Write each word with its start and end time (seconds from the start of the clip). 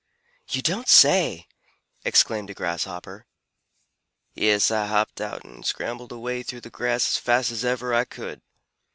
"You 0.49 0.63
don't 0.63 0.87
say!" 0.87 1.45
exclaimed 2.03 2.49
a 2.49 2.55
Grasshopper. 2.55 3.27
"Yes, 4.33 4.71
I 4.71 4.87
hopped 4.87 5.21
out 5.21 5.43
and 5.45 5.63
scrambled 5.63 6.11
away 6.11 6.41
through 6.41 6.61
the 6.61 6.71
grass 6.71 7.07
as 7.09 7.17
fast 7.17 7.51
as 7.51 7.63
ever 7.63 7.93
I 7.93 8.05
could. 8.05 8.41